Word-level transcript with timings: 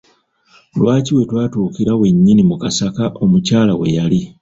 Lwaki 0.79 1.11
we 1.15 1.23
yatuukira 1.43 1.91
wennyini 1.99 2.43
mu 2.49 2.55
kasaka 2.61 3.03
omukyala 3.23 3.73
we 3.79 3.87
yali? 3.97 4.21